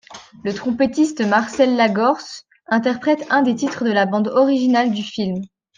Le 0.43 0.51
trompettiste 0.51 1.21
Marcel 1.21 1.75
Lagorce 1.75 2.45
interprète 2.65 3.23
un 3.29 3.43
des 3.43 3.53
titres 3.53 3.85
de 3.85 3.91
la 3.91 4.07
bande 4.07 4.29
originale 4.29 4.89
du 4.91 5.03
film. 5.03 5.43